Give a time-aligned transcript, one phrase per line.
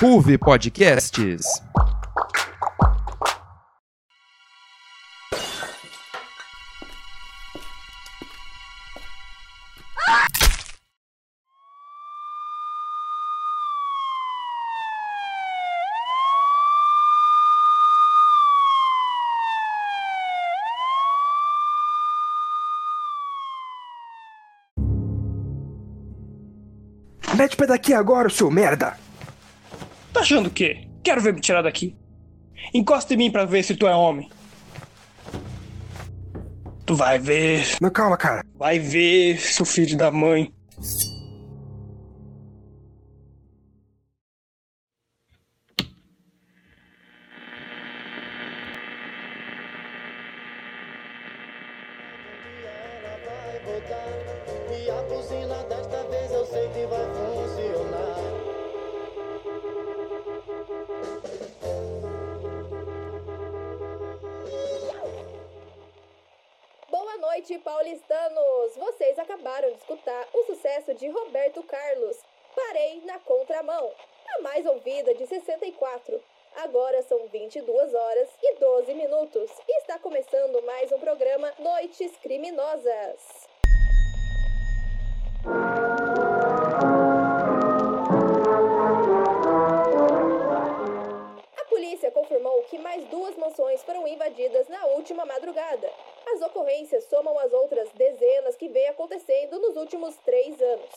[0.00, 1.60] Ruve Podcasts.
[27.36, 28.96] Mete o pé daqui agora, seu merda!
[30.12, 30.88] Tá achando o quê?
[31.02, 31.96] Quero ver me tirar daqui.
[32.74, 34.28] Encosta em mim pra ver se tu é homem.
[36.84, 37.76] Tu vai ver.
[37.80, 38.44] Não, calma, cara.
[38.56, 40.52] Vai ver, seu filho da mãe.
[53.62, 58.16] E a buzina desta vez eu sei que vai funcionar.
[66.88, 68.76] Boa noite, paulistanos!
[68.76, 72.16] Vocês acabaram de escutar o sucesso de Roberto Carlos,
[72.56, 73.92] Parei na Contramão,
[74.36, 76.18] a mais ouvida de 64.
[76.56, 83.49] Agora são 22 horas e 12 minutos e está começando mais um programa Noites Criminosas.
[92.70, 95.90] Que mais duas mansões foram invadidas na última madrugada.
[96.32, 100.90] As ocorrências somam as outras dezenas que vem acontecendo nos últimos três anos.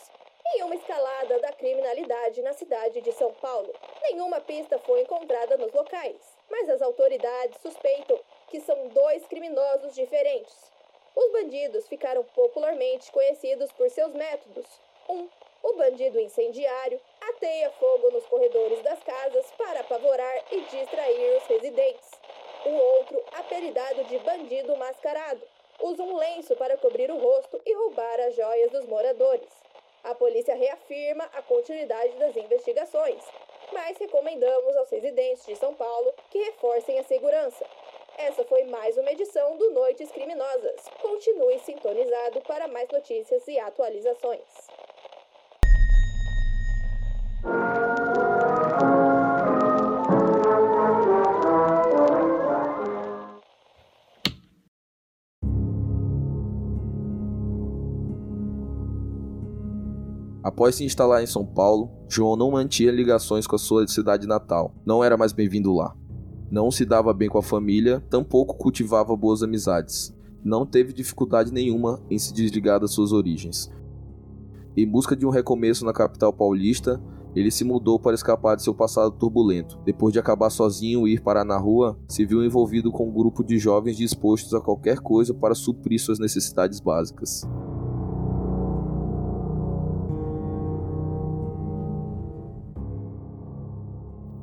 [0.56, 5.74] Em uma escalada da criminalidade na cidade de São Paulo, nenhuma pista foi encontrada nos
[5.74, 10.72] locais, mas as autoridades suspeitam que são dois criminosos diferentes.
[11.16, 14.66] Os bandidos ficaram popularmente conhecidos por seus métodos.
[15.10, 15.28] Um,
[15.64, 22.12] o bandido incendiário, ateia fogo nos corredores das casas para apavorar e distrair os residentes.
[22.66, 25.42] O outro, apelidado de bandido mascarado,
[25.80, 29.50] usa um lenço para cobrir o rosto e roubar as joias dos moradores.
[30.04, 33.24] A polícia reafirma a continuidade das investigações,
[33.72, 37.66] mas recomendamos aos residentes de São Paulo que reforcem a segurança.
[38.18, 40.82] Essa foi mais uma edição do Noites Criminosas.
[41.02, 44.73] Continue sintonizado para mais notícias e atualizações.
[60.44, 64.76] Após se instalar em São Paulo, João não mantinha ligações com a sua cidade natal.
[64.86, 65.96] Não era mais bem-vindo lá.
[66.52, 70.14] Não se dava bem com a família, tampouco cultivava boas amizades.
[70.44, 73.72] Não teve dificuldade nenhuma em se desligar das suas origens.
[74.76, 77.02] Em busca de um recomeço na capital paulista,
[77.34, 79.80] ele se mudou para escapar de seu passado turbulento.
[79.86, 83.46] Depois de acabar sozinho e ir parar na rua, se viu envolvido com um grupo
[83.46, 87.48] de jovens dispostos a qualquer coisa para suprir suas necessidades básicas.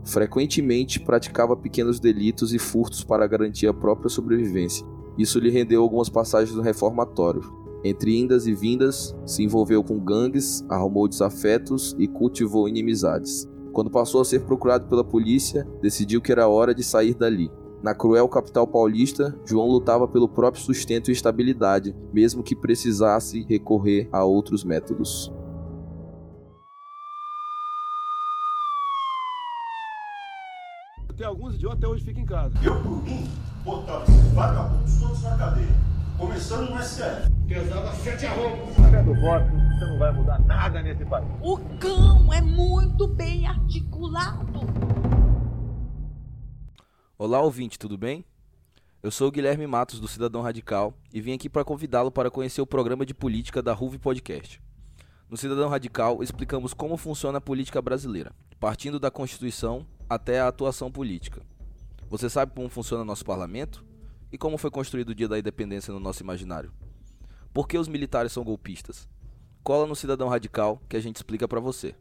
[0.04, 4.86] Frequentemente praticava pequenos delitos e furtos para garantir a própria sobrevivência.
[5.18, 7.42] Isso lhe rendeu algumas passagens no reformatório.
[7.84, 13.48] Entre indas e vindas, se envolveu com gangues, arrumou desafetos e cultivou inimizades.
[13.72, 17.50] Quando passou a ser procurado pela polícia, decidiu que era hora de sair dali.
[17.82, 24.08] Na cruel capital paulista, João lutava pelo próprio sustento e estabilidade, mesmo que precisasse recorrer
[24.12, 25.32] a outros métodos.
[31.20, 32.54] Tem alguns idiotas até hoje ficam em casa.
[32.62, 33.28] Eu, por mim,
[33.62, 35.68] botava esses vagabundos todos na cadeia.
[36.16, 37.30] Começando no STF.
[37.46, 38.74] Pesava sete arrombos.
[39.04, 41.28] do voto, você não vai mudar nada nesse país.
[41.42, 44.60] O cão é muito bem articulado.
[47.18, 48.24] Olá, ouvinte, tudo bem?
[49.02, 52.62] Eu sou o Guilherme Matos, do Cidadão Radical, e vim aqui para convidá-lo para conhecer
[52.62, 54.58] o programa de política da RUV Podcast.
[55.28, 60.90] No Cidadão Radical, explicamos como funciona a política brasileira, partindo da Constituição até a atuação
[60.90, 61.40] política.
[62.08, 63.84] Você sabe como funciona nosso parlamento?
[64.32, 66.72] E como foi construído o dia da independência no nosso imaginário?
[67.54, 69.08] Por que os militares são golpistas?
[69.62, 71.94] Cola no Cidadão Radical que a gente explica para você.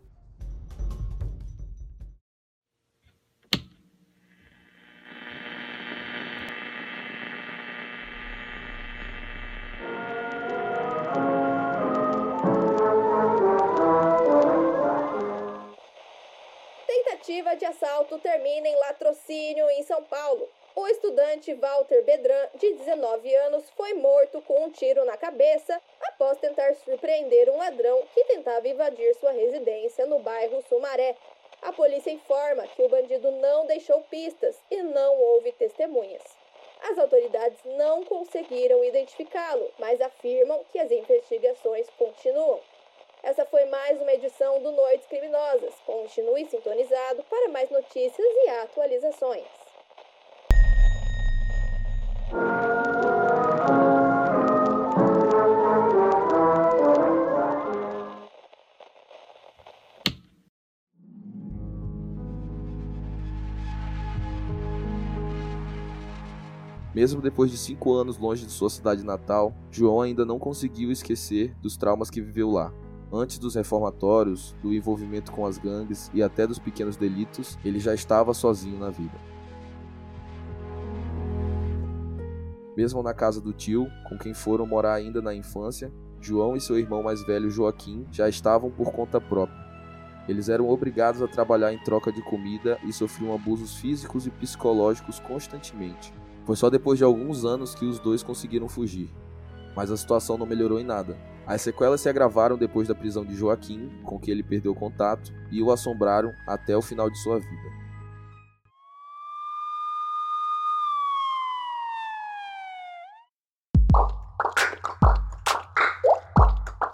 [17.39, 20.49] Tentativa de assalto termina em latrocínio em São Paulo.
[20.75, 26.37] O estudante Walter Bedran, de 19 anos, foi morto com um tiro na cabeça após
[26.37, 31.15] tentar surpreender um ladrão que tentava invadir sua residência no bairro Sumaré.
[31.61, 36.23] A polícia informa que o bandido não deixou pistas e não houve testemunhas.
[36.89, 42.59] As autoridades não conseguiram identificá-lo, mas afirmam que as investigações continuam.
[43.21, 45.73] Essa foi mais uma edição do Noites Criminosas.
[45.85, 49.43] Continue sintonizado para mais notícias e atualizações.
[66.95, 71.53] Mesmo depois de cinco anos longe de sua cidade natal, João ainda não conseguiu esquecer
[71.61, 72.73] dos traumas que viveu lá.
[73.11, 77.93] Antes dos reformatórios, do envolvimento com as gangues e até dos pequenos delitos, ele já
[77.93, 79.17] estava sozinho na vida.
[82.77, 85.91] Mesmo na casa do tio, com quem foram morar ainda na infância,
[86.21, 89.67] João e seu irmão mais velho Joaquim já estavam por conta própria.
[90.27, 95.19] Eles eram obrigados a trabalhar em troca de comida e sofriam abusos físicos e psicológicos
[95.19, 96.13] constantemente.
[96.45, 99.09] Foi só depois de alguns anos que os dois conseguiram fugir.
[99.75, 101.17] Mas a situação não melhorou em nada.
[101.45, 105.61] As sequelas se agravaram depois da prisão de Joaquim, com quem ele perdeu contato, e
[105.61, 107.79] o assombraram até o final de sua vida.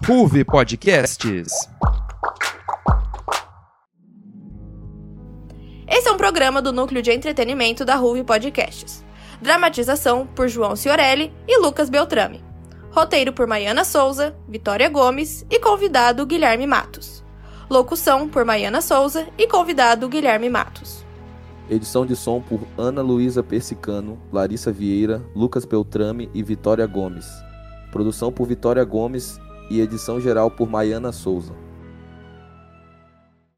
[0.07, 1.67] Ruve Podcasts.
[5.87, 9.03] Esse é um programa do núcleo de entretenimento da Ruve Podcasts.
[9.41, 12.44] Dramatização por João Ciorelli e Lucas Beltrame.
[12.95, 17.21] Roteiro por Maiana Souza, Vitória Gomes e convidado Guilherme Matos.
[17.69, 21.03] Locução por Maiana Souza e convidado Guilherme Matos.
[21.69, 27.27] Edição de som por Ana Luísa Persicano, Larissa Vieira, Lucas Beltrame e Vitória Gomes.
[27.91, 31.51] Produção por Vitória Gomes e edição geral por Maiana Souza.